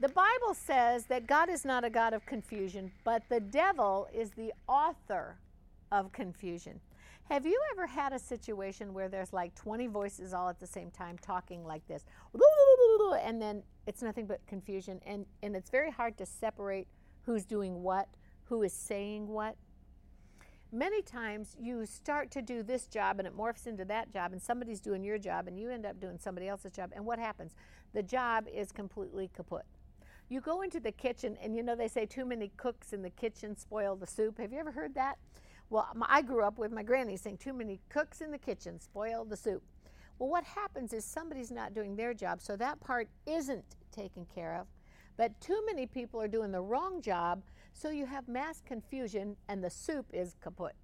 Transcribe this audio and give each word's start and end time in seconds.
The 0.00 0.08
Bible 0.08 0.54
says 0.54 1.06
that 1.06 1.26
God 1.26 1.48
is 1.48 1.64
not 1.64 1.84
a 1.84 1.90
God 1.90 2.14
of 2.14 2.26
confusion, 2.26 2.90
but 3.04 3.22
the 3.28 3.40
devil 3.40 4.08
is 4.12 4.30
the 4.30 4.52
author 4.66 5.36
of 5.92 6.12
confusion. 6.12 6.80
Have 7.30 7.46
you 7.46 7.58
ever 7.72 7.86
had 7.86 8.12
a 8.12 8.18
situation 8.18 8.92
where 8.92 9.08
there's 9.08 9.32
like 9.32 9.54
20 9.54 9.86
voices 9.86 10.34
all 10.34 10.48
at 10.48 10.60
the 10.60 10.66
same 10.66 10.90
time 10.90 11.16
talking 11.18 11.64
like 11.64 11.86
this? 11.86 12.04
And 13.22 13.40
then 13.40 13.62
it's 13.86 14.02
nothing 14.02 14.26
but 14.26 14.44
confusion. 14.46 15.00
And, 15.06 15.24
and 15.42 15.56
it's 15.56 15.70
very 15.70 15.90
hard 15.90 16.18
to 16.18 16.26
separate 16.26 16.88
who's 17.22 17.44
doing 17.44 17.82
what, 17.82 18.08
who 18.44 18.62
is 18.62 18.72
saying 18.72 19.28
what. 19.28 19.56
Many 20.70 21.02
times 21.02 21.56
you 21.58 21.86
start 21.86 22.32
to 22.32 22.42
do 22.42 22.62
this 22.62 22.86
job 22.88 23.20
and 23.20 23.28
it 23.28 23.36
morphs 23.36 23.68
into 23.68 23.84
that 23.86 24.12
job, 24.12 24.32
and 24.32 24.42
somebody's 24.42 24.80
doing 24.80 25.04
your 25.04 25.18
job, 25.18 25.46
and 25.46 25.58
you 25.58 25.70
end 25.70 25.86
up 25.86 26.00
doing 26.00 26.18
somebody 26.18 26.48
else's 26.48 26.72
job. 26.72 26.90
And 26.94 27.06
what 27.06 27.20
happens? 27.20 27.52
The 27.92 28.02
job 28.02 28.46
is 28.52 28.72
completely 28.72 29.30
kaput. 29.32 29.64
You 30.28 30.40
go 30.40 30.62
into 30.62 30.80
the 30.80 30.92
kitchen, 30.92 31.36
and 31.42 31.54
you 31.54 31.62
know 31.62 31.76
they 31.76 31.88
say 31.88 32.06
too 32.06 32.24
many 32.24 32.50
cooks 32.56 32.92
in 32.92 33.02
the 33.02 33.10
kitchen 33.10 33.56
spoil 33.56 33.94
the 33.96 34.06
soup. 34.06 34.38
Have 34.38 34.52
you 34.52 34.58
ever 34.58 34.72
heard 34.72 34.94
that? 34.94 35.18
Well, 35.70 35.88
I 36.02 36.22
grew 36.22 36.42
up 36.42 36.58
with 36.58 36.72
my 36.72 36.82
granny 36.82 37.16
saying, 37.16 37.38
Too 37.38 37.52
many 37.52 37.80
cooks 37.88 38.20
in 38.20 38.30
the 38.30 38.38
kitchen 38.38 38.80
spoil 38.80 39.24
the 39.24 39.36
soup. 39.36 39.62
Well, 40.18 40.28
what 40.28 40.44
happens 40.44 40.92
is 40.92 41.04
somebody's 41.04 41.50
not 41.50 41.74
doing 41.74 41.96
their 41.96 42.14
job, 42.14 42.40
so 42.40 42.56
that 42.56 42.80
part 42.80 43.08
isn't 43.26 43.76
taken 43.92 44.26
care 44.34 44.54
of. 44.54 44.66
But 45.16 45.40
too 45.40 45.62
many 45.66 45.86
people 45.86 46.20
are 46.20 46.28
doing 46.28 46.52
the 46.52 46.60
wrong 46.60 47.00
job, 47.00 47.42
so 47.72 47.90
you 47.90 48.06
have 48.06 48.28
mass 48.28 48.62
confusion 48.64 49.36
and 49.48 49.62
the 49.62 49.70
soup 49.70 50.06
is 50.12 50.36
kaput. 50.40 50.74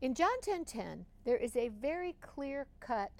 In 0.00 0.14
John 0.14 0.40
10:10, 0.42 0.42
10, 0.42 0.64
10, 0.64 1.06
there 1.24 1.36
is 1.36 1.56
a 1.56 1.68
very 1.68 2.14
clear-cut, 2.20 3.12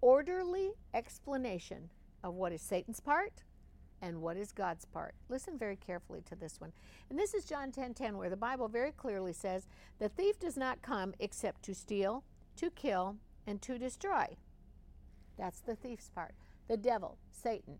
orderly 0.00 0.72
explanation 0.94 1.90
of 2.22 2.34
what 2.34 2.52
is 2.52 2.62
Satan's 2.62 3.00
part 3.00 3.42
and 4.02 4.22
what 4.22 4.36
is 4.36 4.52
God's 4.52 4.84
part. 4.84 5.14
Listen 5.28 5.58
very 5.58 5.76
carefully 5.76 6.22
to 6.22 6.36
this 6.36 6.60
one. 6.60 6.72
And 7.08 7.18
this 7.18 7.34
is 7.34 7.44
John 7.44 7.70
10:10 7.72 7.94
10, 7.94 8.16
where 8.16 8.30
the 8.30 8.36
Bible 8.36 8.68
very 8.68 8.92
clearly 8.92 9.32
says, 9.32 9.66
"The 9.98 10.08
thief 10.08 10.38
does 10.38 10.56
not 10.56 10.82
come 10.82 11.14
except 11.18 11.62
to 11.64 11.74
steal, 11.74 12.24
to 12.56 12.70
kill, 12.70 13.18
and 13.46 13.60
to 13.62 13.78
destroy." 13.78 14.36
That's 15.36 15.60
the 15.60 15.76
thief's 15.76 16.10
part. 16.10 16.34
The 16.68 16.76
devil, 16.76 17.18
Satan. 17.30 17.78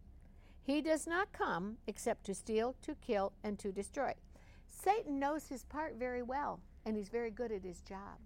He 0.63 0.81
does 0.81 1.07
not 1.07 1.33
come 1.33 1.79
except 1.87 2.25
to 2.25 2.35
steal, 2.35 2.75
to 2.83 2.95
kill, 2.95 3.33
and 3.43 3.59
to 3.59 3.73
destroy. 3.73 4.15
Satan 4.67 5.19
knows 5.19 5.49
his 5.49 5.65
part 5.65 5.95
very 5.95 6.23
well, 6.23 6.61
and 6.85 6.97
he's 6.97 7.09
very 7.09 7.31
good 7.31 7.53
at 7.53 7.65
his 7.65 7.81
job. 7.81 8.19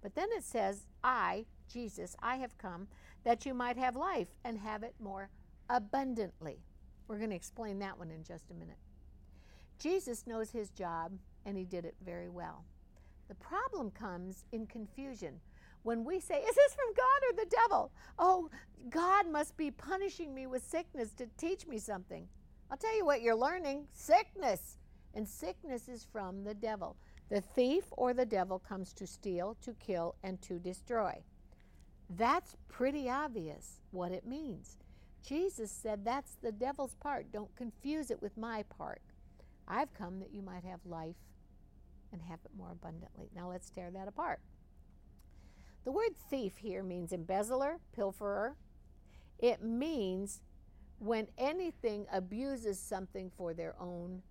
But 0.00 0.14
then 0.14 0.28
it 0.32 0.44
says, 0.44 0.86
I, 1.02 1.46
Jesus, 1.68 2.16
I 2.20 2.36
have 2.36 2.56
come 2.58 2.88
that 3.24 3.44
you 3.44 3.54
might 3.54 3.76
have 3.76 3.96
life 3.96 4.28
and 4.44 4.58
have 4.58 4.82
it 4.82 4.94
more 5.00 5.30
abundantly. 5.68 6.60
We're 7.08 7.18
going 7.18 7.30
to 7.30 7.36
explain 7.36 7.78
that 7.80 7.98
one 7.98 8.10
in 8.10 8.22
just 8.22 8.50
a 8.50 8.54
minute. 8.54 8.76
Jesus 9.78 10.26
knows 10.26 10.50
his 10.50 10.70
job, 10.70 11.12
and 11.46 11.56
he 11.56 11.64
did 11.64 11.84
it 11.84 11.94
very 12.04 12.28
well. 12.28 12.64
The 13.28 13.34
problem 13.36 13.90
comes 13.90 14.44
in 14.52 14.66
confusion. 14.66 15.40
When 15.82 16.04
we 16.04 16.20
say, 16.20 16.36
Is 16.36 16.54
this 16.54 16.74
from 16.74 16.94
God 16.94 17.30
or 17.30 17.44
the 17.44 17.50
devil? 17.50 17.92
Oh, 18.18 18.50
God 18.90 19.30
must 19.30 19.56
be 19.56 19.70
punishing 19.70 20.34
me 20.34 20.46
with 20.46 20.62
sickness 20.62 21.12
to 21.14 21.26
teach 21.36 21.66
me 21.66 21.78
something. 21.78 22.26
I'll 22.70 22.76
tell 22.76 22.96
you 22.96 23.04
what 23.04 23.22
you're 23.22 23.36
learning 23.36 23.86
sickness. 23.92 24.76
And 25.14 25.26
sickness 25.26 25.88
is 25.88 26.06
from 26.10 26.44
the 26.44 26.54
devil. 26.54 26.96
The 27.30 27.40
thief 27.40 27.84
or 27.92 28.14
the 28.14 28.26
devil 28.26 28.58
comes 28.58 28.92
to 28.94 29.06
steal, 29.06 29.56
to 29.62 29.72
kill, 29.74 30.14
and 30.22 30.40
to 30.42 30.58
destroy. 30.58 31.22
That's 32.16 32.56
pretty 32.68 33.08
obvious 33.10 33.80
what 33.90 34.12
it 34.12 34.26
means. 34.26 34.78
Jesus 35.28 35.70
said, 35.70 36.06
That's 36.06 36.36
the 36.42 36.52
devil's 36.52 36.94
part. 36.94 37.30
Don't 37.30 37.54
confuse 37.54 38.10
it 38.10 38.22
with 38.22 38.38
my 38.38 38.62
part. 38.62 39.02
I've 39.66 39.92
come 39.92 40.20
that 40.20 40.32
you 40.32 40.40
might 40.40 40.64
have 40.64 40.80
life 40.86 41.16
and 42.12 42.22
have 42.22 42.38
it 42.46 42.50
more 42.56 42.72
abundantly. 42.72 43.28
Now 43.36 43.50
let's 43.50 43.68
tear 43.68 43.90
that 43.90 44.08
apart. 44.08 44.40
The 45.84 45.92
word 45.92 46.16
thief 46.30 46.56
here 46.56 46.82
means 46.82 47.12
embezzler, 47.12 47.78
pilferer. 47.94 48.54
It 49.38 49.62
means 49.62 50.40
when 50.98 51.28
anything 51.36 52.06
abuses 52.10 52.78
something 52.78 53.30
for 53.36 53.52
their 53.52 53.74
own 53.78 54.22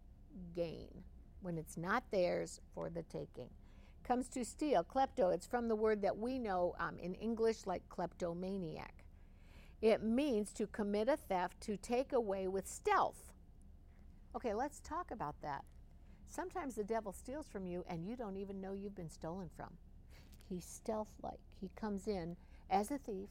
gain, 0.56 1.04
when 1.42 1.60
it's 1.60 1.78
not 1.78 2.06
theirs 2.12 2.60
for 2.74 2.90
the 2.90 3.04
taking. 3.04 3.50
Comes 4.04 4.28
to 4.30 4.44
steal, 4.44 4.84
klepto. 4.84 5.32
It's 5.32 5.46
from 5.46 5.68
the 5.68 5.76
word 5.76 6.02
that 6.02 6.18
we 6.18 6.40
know 6.40 6.76
um, 6.80 6.98
in 6.98 7.14
English 7.14 7.68
like 7.68 7.88
kleptomaniac. 7.88 9.04
It 9.82 10.02
means 10.02 10.52
to 10.54 10.68
commit 10.68 11.08
a 11.08 11.18
theft, 11.18 11.62
to 11.62 11.78
take 11.78 12.12
away 12.12 12.48
with 12.48 12.68
stealth. 12.68 13.32
Okay, 14.36 14.54
let's 14.54 14.80
talk 14.80 15.12
about 15.12 15.36
that. 15.42 15.64
Sometimes 16.30 16.76
the 16.76 16.84
devil 16.84 17.14
steals 17.14 17.48
from 17.48 17.66
you 17.66 17.86
and 17.88 18.06
you 18.06 18.16
don't 18.16 18.38
even 18.38 18.60
know 18.60 18.74
you've 18.74 18.96
been 18.96 19.10
stolen 19.10 19.50
from. 19.56 19.70
He's 20.50 20.66
stealth 20.66 21.14
like. 21.22 21.40
He 21.60 21.70
comes 21.76 22.08
in 22.08 22.38
as 22.70 22.92
a 22.92 22.98
thief, 22.98 23.30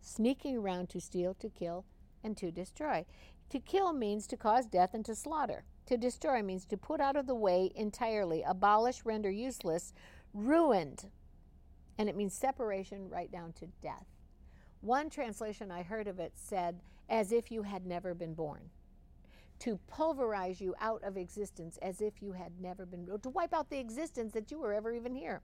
sneaking 0.00 0.56
around 0.56 0.88
to 0.90 1.00
steal, 1.00 1.34
to 1.34 1.48
kill, 1.48 1.84
and 2.22 2.36
to 2.36 2.50
destroy. 2.50 3.04
To 3.50 3.60
kill 3.60 3.92
means 3.92 4.26
to 4.28 4.36
cause 4.36 4.66
death 4.66 4.94
and 4.94 5.04
to 5.04 5.14
slaughter. 5.14 5.64
To 5.86 5.96
destroy 5.96 6.42
means 6.42 6.64
to 6.66 6.76
put 6.76 7.00
out 7.00 7.16
of 7.16 7.26
the 7.26 7.34
way 7.34 7.70
entirely, 7.74 8.42
abolish, 8.42 9.04
render 9.04 9.30
useless, 9.30 9.92
ruined. 10.32 11.10
And 11.98 12.08
it 12.08 12.16
means 12.16 12.34
separation 12.34 13.08
right 13.08 13.30
down 13.30 13.52
to 13.54 13.66
death. 13.82 14.06
One 14.84 15.08
translation 15.08 15.70
I 15.70 15.82
heard 15.82 16.06
of 16.06 16.20
it 16.20 16.32
said, 16.34 16.78
as 17.08 17.32
if 17.32 17.50
you 17.50 17.62
had 17.62 17.86
never 17.86 18.12
been 18.12 18.34
born. 18.34 18.60
To 19.60 19.78
pulverize 19.86 20.60
you 20.60 20.74
out 20.78 21.02
of 21.02 21.16
existence 21.16 21.78
as 21.80 22.02
if 22.02 22.20
you 22.20 22.32
had 22.32 22.60
never 22.60 22.84
been, 22.84 23.08
to 23.22 23.30
wipe 23.30 23.54
out 23.54 23.70
the 23.70 23.78
existence 23.78 24.34
that 24.34 24.50
you 24.50 24.58
were 24.58 24.74
ever 24.74 24.92
even 24.92 25.14
here. 25.14 25.40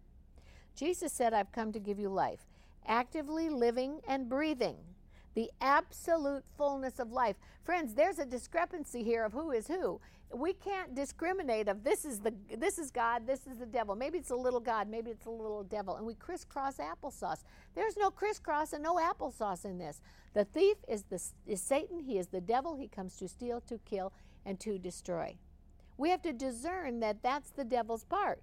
Jesus 0.77 1.11
said, 1.11 1.33
I've 1.33 1.53
come 1.53 1.73
to 1.73 1.79
give 1.79 1.99
you 1.99 2.11
life, 2.11 2.41
actively 2.87 3.49
living 3.49 4.01
and 4.07 4.29
breathing 4.29 4.77
the 5.35 5.51
absolute 5.61 6.45
fullness 6.57 6.99
of 6.99 7.13
life. 7.13 7.37
Friends, 7.63 7.95
there's 7.95 8.19
a 8.19 8.27
discrepancy 8.27 9.03
here 9.03 9.25
of 9.25 9.33
who 9.33 9.51
is 9.51 9.69
who. 9.69 10.01
We 10.33 10.53
can't 10.53 10.95
discriminate 10.95 11.67
of 11.67 11.83
this 11.83 12.05
is 12.05 12.21
the 12.21 12.33
this 12.57 12.79
is 12.79 12.93
God, 12.93 13.27
this 13.27 13.47
is 13.49 13.59
the 13.59 13.67
devil. 13.67 13.97
Maybe 13.97 14.19
it's 14.19 14.31
a 14.31 14.37
little 14.37 14.61
God, 14.61 14.89
maybe 14.89 15.11
it's 15.11 15.27
a 15.27 15.31
little 15.31 15.65
devil, 15.65 15.97
and 15.97 16.07
we 16.07 16.15
crisscross 16.15 16.77
applesauce. 16.77 17.43
There's 17.75 17.97
no 17.97 18.11
crisscross 18.11 18.73
and 18.73 18.83
no 18.83 18.97
applesauce 18.97 19.65
in 19.65 19.79
this. 19.79 20.01
The 20.35 20.45
thief 20.45 20.77
is 20.89 21.05
the 21.05 21.21
is 21.47 21.61
Satan. 21.61 21.99
He 21.99 22.19
is 22.19 22.29
the 22.29 22.41
devil. 22.41 22.77
He 22.77 22.87
comes 22.87 23.17
to 23.17 23.29
steal, 23.29 23.61
to 23.63 23.79
kill, 23.79 24.13
and 24.47 24.61
to 24.61 24.79
destroy. 24.79 25.37
We 25.97 26.11
have 26.11 26.23
to 26.23 26.33
discern 26.33 27.01
that 27.01 27.23
that's 27.23 27.51
the 27.51 27.65
devil's 27.65 28.05
part. 28.05 28.41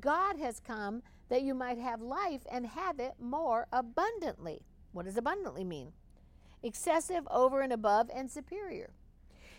God 0.00 0.38
has 0.38 0.60
come 0.60 1.02
that 1.28 1.42
you 1.42 1.54
might 1.54 1.78
have 1.78 2.00
life 2.00 2.42
and 2.50 2.66
have 2.66 2.98
it 2.98 3.14
more 3.20 3.66
abundantly. 3.72 4.62
What 4.92 5.04
does 5.04 5.16
abundantly 5.16 5.64
mean? 5.64 5.92
Excessive, 6.62 7.26
over 7.30 7.60
and 7.60 7.72
above, 7.72 8.10
and 8.14 8.30
superior. 8.30 8.90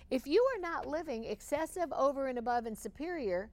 If 0.10 0.26
you 0.26 0.46
are 0.56 0.62
not 0.62 0.88
living 0.88 1.24
excessive, 1.24 1.94
over 1.94 2.28
and 2.28 2.38
above, 2.38 2.66
and 2.66 2.78
superior, 2.78 3.50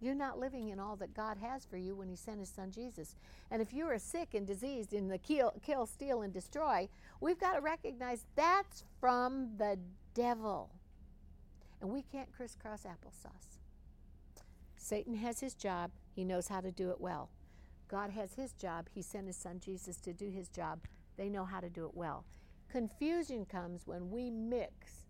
you're 0.00 0.14
not 0.14 0.38
living 0.38 0.70
in 0.70 0.80
all 0.80 0.96
that 0.96 1.14
God 1.14 1.38
has 1.38 1.64
for 1.64 1.76
you 1.76 1.94
when 1.94 2.08
He 2.08 2.16
sent 2.16 2.40
His 2.40 2.48
Son 2.48 2.72
Jesus. 2.72 3.14
And 3.50 3.62
if 3.62 3.72
you 3.72 3.86
are 3.86 3.98
sick 3.98 4.34
and 4.34 4.44
diseased 4.46 4.92
in 4.92 5.08
the 5.08 5.18
kill, 5.18 5.54
kill, 5.64 5.86
steal, 5.86 6.22
and 6.22 6.32
destroy, 6.32 6.88
we've 7.20 7.38
got 7.38 7.54
to 7.54 7.60
recognize 7.60 8.26
that's 8.34 8.82
from 9.00 9.50
the 9.56 9.78
devil. 10.14 10.70
And 11.80 11.90
we 11.90 12.02
can't 12.02 12.32
crisscross 12.32 12.82
applesauce. 12.82 13.58
Satan 14.76 15.14
has 15.14 15.38
his 15.38 15.54
job, 15.54 15.92
he 16.12 16.24
knows 16.24 16.48
how 16.48 16.60
to 16.60 16.72
do 16.72 16.90
it 16.90 17.00
well. 17.00 17.30
God 17.92 18.10
has 18.10 18.32
his 18.32 18.54
job. 18.54 18.88
He 18.94 19.02
sent 19.02 19.26
his 19.26 19.36
son 19.36 19.60
Jesus 19.62 19.98
to 19.98 20.14
do 20.14 20.30
his 20.30 20.48
job. 20.48 20.80
They 21.18 21.28
know 21.28 21.44
how 21.44 21.60
to 21.60 21.68
do 21.68 21.84
it 21.84 21.94
well. 21.94 22.24
Confusion 22.70 23.44
comes 23.44 23.82
when 23.86 24.10
we 24.10 24.30
mix 24.30 25.04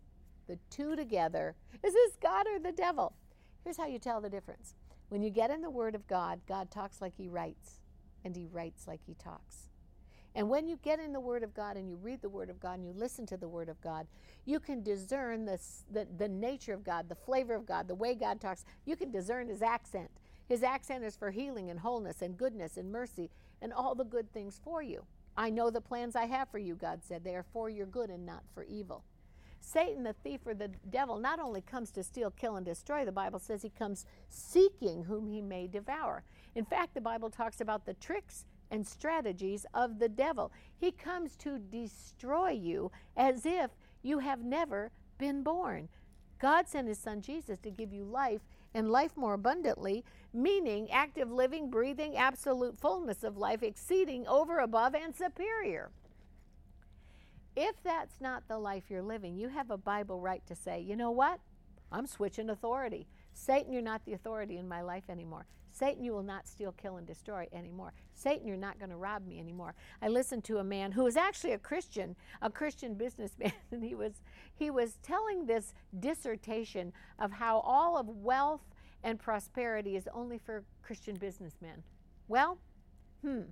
the 0.48 0.59
two 0.68 0.97
together. 0.97 1.54
Is 1.84 1.95
this 1.95 2.16
God 2.21 2.45
or 2.53 2.59
the 2.59 2.72
devil? 2.72 3.15
Here's 3.62 3.77
how 3.77 3.86
you 3.86 4.01
tell 4.01 4.21
the 4.21 4.28
difference. 4.28 4.74
When 5.10 5.22
you 5.22 5.30
get 5.30 5.53
in 5.53 5.62
the 5.62 5.71
Word 5.71 5.95
of 5.95 6.09
God, 6.09 6.41
God 6.48 6.72
talks 6.72 7.01
like 7.01 7.15
He 7.16 7.28
writes, 7.28 7.78
and 8.24 8.34
He 8.34 8.48
writes 8.51 8.89
like 8.89 9.01
He 9.07 9.15
talks. 9.15 9.68
And 10.34 10.48
when 10.48 10.66
you 10.66 10.77
get 10.83 10.98
in 10.98 11.12
the 11.12 11.21
Word 11.21 11.45
of 11.45 11.54
God 11.54 11.77
and 11.77 11.89
you 11.89 11.97
read 11.97 12.21
the 12.21 12.28
Word 12.28 12.51
of 12.51 12.59
God 12.59 12.78
and 12.78 12.84
you 12.84 12.92
listen 12.97 13.27
to 13.27 13.36
the 13.36 13.48
Word 13.48 13.68
of 13.68 13.80
God, 13.80 14.09
you 14.45 14.59
can 14.59 14.83
discern 14.83 15.45
the, 15.45 15.60
the, 15.92 16.09
the 16.18 16.28
nature 16.28 16.74
of 16.74 16.83
God, 16.83 17.09
the 17.09 17.15
flavor 17.15 17.54
of 17.54 17.65
God, 17.65 17.86
the 17.86 17.95
way 17.95 18.16
God 18.16 18.41
talks. 18.41 18.65
You 18.86 18.97
can 18.97 19.12
discern 19.12 19.47
His 19.47 19.62
accent. 19.62 20.10
His 20.53 20.63
accent 20.63 21.03
is 21.03 21.16
for 21.16 21.31
healing 21.31 21.71
and 21.71 21.81
wholeness 21.81 22.21
and 22.21 22.37
goodness 22.37 22.77
and 22.77 22.93
mercy 22.93 23.31
and 23.63 23.72
all 23.72 23.95
the 23.95 24.04
good 24.04 24.31
things 24.34 24.60
for 24.63 24.83
you. 24.83 25.07
I 25.34 25.49
know 25.49 25.71
the 25.71 25.81
plans 25.81 26.15
I 26.15 26.27
have 26.27 26.51
for 26.51 26.59
you, 26.59 26.75
God 26.75 27.03
said. 27.03 27.25
They 27.25 27.34
are 27.37 27.47
for 27.54 27.71
your 27.71 27.87
good 27.87 28.10
and 28.10 28.27
not 28.27 28.43
for 28.53 28.63
evil. 28.65 29.03
Satan, 29.60 30.03
the 30.03 30.13
thief, 30.13 30.41
or 30.45 30.53
the 30.53 30.69
devil, 30.91 31.16
not 31.16 31.41
only 31.41 31.63
comes 31.63 31.91
to 31.93 32.03
steal, 32.03 32.31
kill, 32.31 32.57
and 32.57 32.66
destroy, 32.66 33.07
the 33.07 33.10
Bible 33.10 33.39
says 33.39 33.63
he 33.63 33.71
comes 33.71 34.04
seeking 34.28 35.04
whom 35.04 35.27
he 35.27 35.41
may 35.41 35.69
devour. 35.69 36.22
In 36.55 36.66
fact, 36.66 36.93
the 36.93 37.01
Bible 37.01 37.31
talks 37.31 37.63
about 37.63 37.87
the 37.87 37.95
tricks 37.95 38.45
and 38.71 38.87
strategies 38.87 39.65
of 39.72 40.01
the 40.01 40.09
devil. 40.10 40.53
He 40.77 40.93
comes 40.93 41.34
to 41.37 41.59
destroy 41.60 42.51
you 42.51 42.93
as 43.16 43.47
if 43.47 43.71
you 44.03 44.19
have 44.19 44.45
never 44.45 44.91
been 45.16 45.43
born. 45.43 45.89
God 46.42 46.66
sent 46.66 46.89
his 46.89 46.98
son 46.98 47.22
Jesus 47.22 47.60
to 47.60 47.71
give 47.71 47.92
you 47.92 48.03
life 48.03 48.41
and 48.74 48.91
life 48.91 49.16
more 49.16 49.34
abundantly, 49.34 50.04
meaning 50.34 50.91
active 50.91 51.30
living, 51.30 51.71
breathing, 51.71 52.16
absolute 52.16 52.77
fullness 52.77 53.22
of 53.22 53.36
life, 53.36 53.62
exceeding 53.62 54.27
over, 54.27 54.59
above, 54.59 54.97
and 54.97 55.15
superior. 55.15 55.92
If 57.54 57.77
that's 57.84 58.21
not 58.21 58.48
the 58.48 58.59
life 58.59 58.84
you're 58.91 59.03
living, 59.03 59.36
you 59.36 59.50
have 59.50 59.71
a 59.71 59.77
Bible 59.77 60.21
right 60.21 60.44
to 60.48 60.56
say, 60.56 60.80
you 60.80 60.97
know 60.97 61.12
what? 61.12 61.39
I'm 61.92 62.09
switching 62.09 62.50
authority. 62.50 63.06
Satan, 63.34 63.73
you're 63.73 63.83
not 63.83 64.05
the 64.05 64.13
authority 64.13 64.59
in 64.59 64.69
my 64.69 64.83
life 64.83 65.05
anymore. 65.09 65.47
Satan, 65.73 66.05
you 66.05 66.13
will 66.13 66.23
not 66.23 66.47
steal, 66.47 66.73
kill, 66.73 66.99
and 66.99 67.07
destroy 67.07 67.49
anymore. 67.53 67.93
Satan, 68.15 68.47
you're 68.47 68.57
not 68.57 68.79
going 68.79 68.91
to 68.91 68.97
rob 68.97 69.27
me 69.27 69.41
anymore. 69.41 69.75
I 70.03 70.09
listened 70.09 70.45
to 70.45 70.59
a 70.59 70.65
man 70.65 70.93
who 70.93 71.05
was 71.05 71.17
actually 71.17 71.53
a 71.53 71.59
Christian, 71.59 72.15
a 72.43 72.51
Christian 72.51 72.95
businessman, 72.95 73.53
and 73.71 73.83
he 73.83 73.95
was 73.95 74.13
he 74.55 74.71
was 74.71 74.99
telling 75.03 75.47
this 75.47 75.73
dissertation 75.99 76.93
of 77.19 77.33
how 77.33 77.61
all 77.61 77.97
of 77.97 78.07
wealth 78.09 78.61
and 79.03 79.19
prosperity 79.19 79.97
is 79.97 80.09
only 80.13 80.39
for 80.39 80.63
Christian 80.83 81.17
businessmen. 81.17 81.83
Well, 82.29 82.59
hmm. 83.23 83.43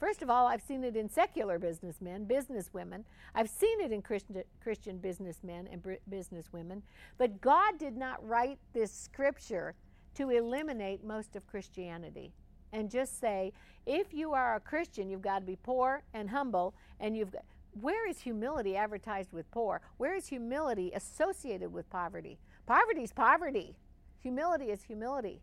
First 0.00 0.22
of 0.22 0.30
all, 0.30 0.46
I've 0.46 0.62
seen 0.62 0.82
it 0.82 0.96
in 0.96 1.10
secular 1.10 1.58
businessmen, 1.58 2.24
businesswomen. 2.24 3.04
I've 3.34 3.50
seen 3.50 3.80
it 3.82 3.92
in 3.92 4.00
Christian, 4.00 4.96
businessmen 4.98 5.68
and 5.70 5.84
businesswomen. 6.10 6.80
But 7.18 7.42
God 7.42 7.78
did 7.78 7.98
not 7.98 8.26
write 8.26 8.58
this 8.72 8.90
scripture 8.90 9.74
to 10.14 10.30
eliminate 10.30 11.04
most 11.04 11.36
of 11.36 11.46
Christianity 11.46 12.32
and 12.72 12.90
just 12.90 13.20
say, 13.20 13.52
if 13.84 14.14
you 14.14 14.32
are 14.32 14.56
a 14.56 14.60
Christian, 14.60 15.10
you've 15.10 15.20
got 15.20 15.40
to 15.40 15.44
be 15.44 15.56
poor 15.56 16.02
and 16.14 16.30
humble, 16.30 16.74
and 16.98 17.14
you've 17.16 17.32
got. 17.32 17.44
Where 17.80 18.08
is 18.08 18.20
humility 18.20 18.76
advertised 18.76 19.32
with 19.32 19.50
poor? 19.50 19.80
Where 19.98 20.14
is 20.14 20.26
humility 20.26 20.90
associated 20.94 21.72
with 21.72 21.88
poverty? 21.90 22.38
Poverty 22.66 23.02
is 23.02 23.12
poverty. 23.12 23.76
Humility 24.20 24.70
is 24.70 24.82
humility. 24.82 25.42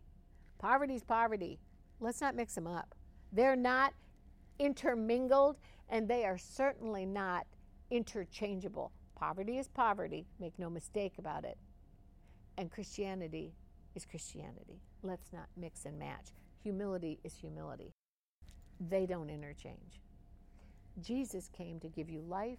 Poverty 0.58 0.94
is 0.94 1.04
poverty. 1.04 1.58
Let's 2.00 2.20
not 2.20 2.34
mix 2.34 2.54
them 2.54 2.66
up. 2.66 2.94
They're 3.32 3.56
not 3.56 3.94
intermingled, 4.58 5.56
and 5.88 6.08
they 6.08 6.24
are 6.24 6.38
certainly 6.38 7.06
not 7.06 7.46
interchangeable. 7.90 8.92
Poverty 9.14 9.58
is 9.58 9.68
poverty, 9.68 10.26
make 10.38 10.58
no 10.58 10.70
mistake 10.70 11.14
about 11.18 11.44
it. 11.44 11.58
And 12.56 12.70
Christianity 12.70 13.52
is 13.94 14.04
Christianity. 14.04 14.80
Let's 15.02 15.32
not 15.32 15.46
mix 15.56 15.84
and 15.84 15.98
match. 15.98 16.32
Humility 16.62 17.18
is 17.24 17.34
humility. 17.34 17.92
They 18.88 19.06
don't 19.06 19.30
interchange. 19.30 20.00
Jesus 21.00 21.48
came 21.56 21.80
to 21.80 21.88
give 21.88 22.10
you 22.10 22.20
life 22.22 22.58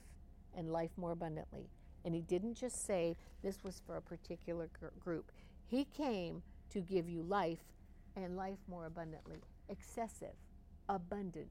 and 0.56 0.72
life 0.72 0.92
more 0.98 1.12
abundantly. 1.12 1.70
And 2.06 2.16
he 2.16 2.22
didn't 2.22 2.56
just 2.56 2.86
say 2.86 3.18
this 3.44 3.64
was 3.64 3.82
for 3.86 3.98
a 3.98 4.02
particular 4.02 4.70
group. 5.04 5.32
He 5.68 5.86
came 5.86 6.42
to 6.72 6.80
give 6.80 7.10
you 7.10 7.24
life 7.24 7.60
and 8.16 8.36
life 8.36 8.58
more 8.70 8.86
abundantly, 8.86 9.42
excessive, 9.70 10.36
abundant, 10.88 11.50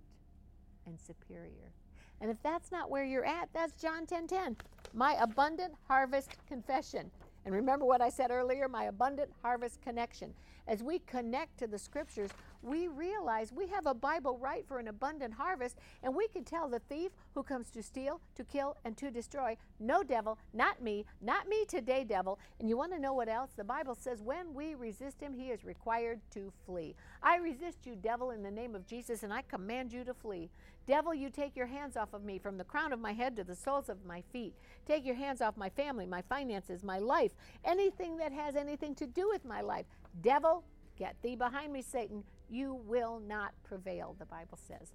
and 0.88 0.98
superior. 1.00 1.72
And 2.20 2.30
if 2.30 2.36
that's 2.42 2.72
not 2.72 2.90
where 2.90 3.04
you're 3.04 3.24
at, 3.24 3.48
that's 3.52 3.80
John 3.80 4.06
10:10. 4.06 4.08
10, 4.08 4.26
10, 4.26 4.56
my 4.92 5.14
abundant 5.20 5.74
harvest 5.86 6.30
confession. 6.48 7.10
And 7.44 7.54
remember 7.54 7.84
what 7.84 8.00
I 8.00 8.08
said 8.08 8.30
earlier, 8.30 8.68
my 8.68 8.84
abundant 8.84 9.30
harvest 9.42 9.80
connection. 9.80 10.34
As 10.66 10.82
we 10.82 10.98
connect 11.00 11.58
to 11.58 11.66
the 11.66 11.78
scriptures, 11.78 12.30
we 12.62 12.88
realize 12.88 13.52
we 13.52 13.68
have 13.68 13.86
a 13.86 13.94
Bible 13.94 14.38
right 14.38 14.66
for 14.66 14.78
an 14.78 14.88
abundant 14.88 15.34
harvest, 15.34 15.78
and 16.02 16.14
we 16.14 16.28
can 16.28 16.44
tell 16.44 16.68
the 16.68 16.80
thief 16.80 17.12
who 17.34 17.42
comes 17.42 17.70
to 17.70 17.82
steal, 17.82 18.20
to 18.34 18.44
kill, 18.44 18.76
and 18.84 18.96
to 18.96 19.10
destroy, 19.10 19.56
no 19.78 20.02
devil, 20.02 20.38
not 20.52 20.82
me, 20.82 21.04
not 21.20 21.48
me 21.48 21.64
today, 21.66 22.04
devil. 22.04 22.38
And 22.58 22.68
you 22.68 22.76
want 22.76 22.92
to 22.92 22.98
know 22.98 23.12
what 23.12 23.28
else? 23.28 23.50
The 23.56 23.64
Bible 23.64 23.94
says 23.94 24.22
when 24.22 24.54
we 24.54 24.74
resist 24.74 25.20
him, 25.20 25.32
he 25.32 25.50
is 25.50 25.64
required 25.64 26.20
to 26.32 26.52
flee. 26.66 26.94
I 27.22 27.36
resist 27.36 27.86
you, 27.86 27.94
devil, 27.96 28.30
in 28.30 28.42
the 28.42 28.50
name 28.50 28.74
of 28.74 28.86
Jesus, 28.86 29.22
and 29.22 29.32
I 29.32 29.42
command 29.42 29.92
you 29.92 30.04
to 30.04 30.14
flee. 30.14 30.50
Devil, 30.86 31.14
you 31.14 31.28
take 31.28 31.54
your 31.54 31.66
hands 31.66 31.98
off 31.98 32.14
of 32.14 32.24
me 32.24 32.38
from 32.38 32.56
the 32.56 32.64
crown 32.64 32.94
of 32.94 32.98
my 32.98 33.12
head 33.12 33.36
to 33.36 33.44
the 33.44 33.54
soles 33.54 33.90
of 33.90 34.06
my 34.06 34.22
feet. 34.32 34.54
Take 34.86 35.04
your 35.04 35.16
hands 35.16 35.42
off 35.42 35.56
my 35.56 35.68
family, 35.68 36.06
my 36.06 36.22
finances, 36.22 36.82
my 36.82 36.98
life, 36.98 37.32
anything 37.62 38.16
that 38.16 38.32
has 38.32 38.56
anything 38.56 38.94
to 38.94 39.06
do 39.06 39.28
with 39.28 39.44
my 39.44 39.60
life. 39.60 39.84
Devil, 40.22 40.64
get 40.98 41.16
thee 41.22 41.36
behind 41.36 41.72
me, 41.72 41.82
Satan 41.82 42.24
you 42.50 42.74
will 42.86 43.20
not 43.20 43.52
prevail, 43.64 44.16
the 44.18 44.26
Bible 44.26 44.58
says. 44.66 44.92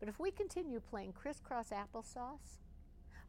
But 0.00 0.08
if 0.08 0.18
we 0.18 0.30
continue 0.30 0.80
playing 0.80 1.12
crisscross 1.12 1.70
applesauce, 1.70 2.60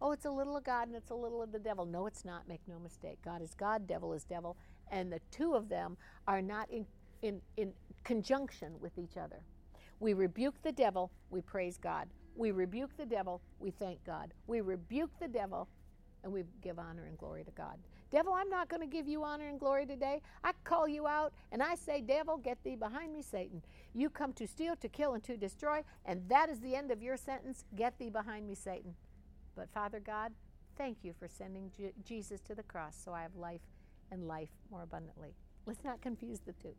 oh, 0.01 0.11
it's 0.11 0.25
a 0.25 0.31
little 0.31 0.57
of 0.57 0.63
God 0.63 0.87
and 0.87 0.95
it's 0.95 1.11
a 1.11 1.15
little 1.15 1.41
of 1.41 1.51
the 1.51 1.59
devil. 1.59 1.85
No, 1.85 2.05
it's 2.07 2.25
not. 2.25 2.47
Make 2.47 2.61
no 2.67 2.79
mistake. 2.79 3.19
God 3.23 3.41
is 3.41 3.53
God, 3.53 3.87
devil 3.87 4.13
is 4.13 4.23
devil. 4.23 4.57
And 4.91 5.11
the 5.11 5.19
two 5.31 5.53
of 5.53 5.69
them 5.69 5.97
are 6.27 6.41
not 6.41 6.69
in, 6.69 6.85
in, 7.21 7.41
in 7.57 7.73
conjunction 8.03 8.73
with 8.79 8.97
each 8.97 9.17
other. 9.17 9.41
We 9.99 10.13
rebuke 10.13 10.55
the 10.63 10.71
devil, 10.71 11.11
we 11.29 11.41
praise 11.41 11.77
God. 11.77 12.07
We 12.35 12.51
rebuke 12.51 12.95
the 12.97 13.05
devil, 13.05 13.41
we 13.59 13.71
thank 13.71 14.03
God. 14.05 14.33
We 14.47 14.61
rebuke 14.61 15.11
the 15.19 15.27
devil, 15.27 15.67
and 16.23 16.31
we 16.31 16.43
give 16.61 16.79
honor 16.79 17.05
and 17.05 17.17
glory 17.17 17.43
to 17.43 17.51
God. 17.51 17.77
Devil, 18.11 18.33
I'm 18.33 18.49
not 18.49 18.69
going 18.69 18.81
to 18.81 18.87
give 18.87 19.07
you 19.07 19.23
honor 19.23 19.47
and 19.47 19.59
glory 19.59 19.85
today. 19.85 20.21
I 20.43 20.51
call 20.63 20.87
you 20.87 21.07
out 21.07 21.33
and 21.51 21.61
I 21.61 21.75
say, 21.75 22.01
Devil, 22.01 22.37
get 22.37 22.63
thee 22.63 22.75
behind 22.75 23.13
me, 23.13 23.21
Satan. 23.21 23.61
You 23.93 24.09
come 24.09 24.33
to 24.33 24.47
steal, 24.47 24.75
to 24.77 24.89
kill, 24.89 25.13
and 25.13 25.23
to 25.25 25.37
destroy, 25.37 25.83
and 26.05 26.27
that 26.29 26.49
is 26.49 26.59
the 26.59 26.75
end 26.75 26.91
of 26.91 27.01
your 27.03 27.17
sentence. 27.17 27.65
Get 27.75 27.97
thee 27.99 28.09
behind 28.09 28.47
me, 28.47 28.55
Satan. 28.55 28.95
But 29.55 29.69
Father 29.73 29.99
God, 29.99 30.31
thank 30.77 30.97
you 31.03 31.13
for 31.19 31.27
sending 31.27 31.71
J- 31.77 31.93
Jesus 32.03 32.39
to 32.41 32.55
the 32.55 32.63
cross 32.63 32.95
so 33.03 33.13
I 33.13 33.21
have 33.21 33.35
life 33.35 33.61
and 34.11 34.27
life 34.27 34.49
more 34.71 34.83
abundantly. 34.83 35.35
Let's 35.65 35.83
not 35.83 36.01
confuse 36.01 36.39
the 36.39 36.53
two. 36.53 36.73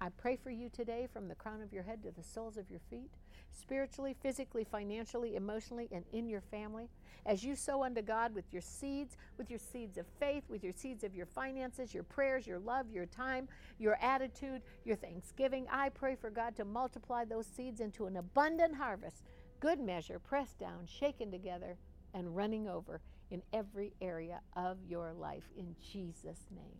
I 0.00 0.10
pray 0.10 0.36
for 0.36 0.50
you 0.50 0.68
today 0.68 1.08
from 1.12 1.26
the 1.26 1.34
crown 1.34 1.60
of 1.60 1.72
your 1.72 1.82
head 1.82 2.02
to 2.04 2.12
the 2.12 2.22
soles 2.22 2.56
of 2.56 2.70
your 2.70 2.80
feet, 2.88 3.10
spiritually, 3.50 4.14
physically, 4.22 4.64
financially, 4.64 5.34
emotionally, 5.34 5.88
and 5.90 6.04
in 6.12 6.28
your 6.28 6.40
family. 6.40 6.88
As 7.26 7.42
you 7.42 7.56
sow 7.56 7.82
unto 7.82 8.00
God 8.00 8.32
with 8.32 8.44
your 8.52 8.62
seeds, 8.62 9.16
with 9.36 9.50
your 9.50 9.58
seeds 9.58 9.98
of 9.98 10.06
faith, 10.20 10.44
with 10.48 10.62
your 10.62 10.72
seeds 10.72 11.02
of 11.02 11.16
your 11.16 11.26
finances, 11.26 11.92
your 11.92 12.04
prayers, 12.04 12.46
your 12.46 12.60
love, 12.60 12.90
your 12.92 13.06
time, 13.06 13.48
your 13.78 13.98
attitude, 14.00 14.62
your 14.84 14.96
thanksgiving, 14.96 15.66
I 15.70 15.88
pray 15.88 16.14
for 16.14 16.30
God 16.30 16.54
to 16.56 16.64
multiply 16.64 17.24
those 17.24 17.46
seeds 17.46 17.80
into 17.80 18.06
an 18.06 18.16
abundant 18.16 18.76
harvest, 18.76 19.24
good 19.58 19.80
measure, 19.80 20.20
pressed 20.20 20.58
down, 20.58 20.86
shaken 20.86 21.32
together, 21.32 21.76
and 22.14 22.36
running 22.36 22.68
over 22.68 23.00
in 23.30 23.42
every 23.52 23.94
area 24.00 24.40
of 24.56 24.78
your 24.88 25.12
life. 25.12 25.44
In 25.56 25.74
Jesus' 25.80 26.46
name, 26.54 26.78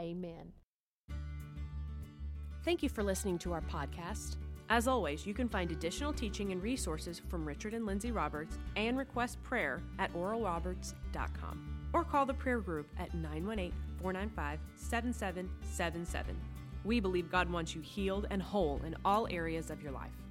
amen. 0.00 0.52
Thank 2.66 2.82
you 2.82 2.88
for 2.88 3.04
listening 3.04 3.38
to 3.38 3.52
our 3.52 3.60
podcast. 3.60 4.38
As 4.68 4.88
always, 4.88 5.24
you 5.24 5.32
can 5.32 5.48
find 5.48 5.70
additional 5.70 6.12
teaching 6.12 6.50
and 6.50 6.60
resources 6.60 7.22
from 7.28 7.46
Richard 7.46 7.74
and 7.74 7.86
Lindsay 7.86 8.10
Roberts 8.10 8.58
and 8.74 8.98
request 8.98 9.40
prayer 9.44 9.80
at 10.00 10.12
oralroberts.com 10.14 11.88
or 11.92 12.02
call 12.02 12.26
the 12.26 12.34
prayer 12.34 12.58
group 12.58 12.88
at 12.98 13.14
918 13.14 13.72
495 14.02 14.58
7777. 14.74 16.36
We 16.82 16.98
believe 16.98 17.30
God 17.30 17.48
wants 17.48 17.72
you 17.72 17.82
healed 17.82 18.26
and 18.32 18.42
whole 18.42 18.80
in 18.84 18.96
all 19.04 19.28
areas 19.30 19.70
of 19.70 19.80
your 19.80 19.92
life. 19.92 20.25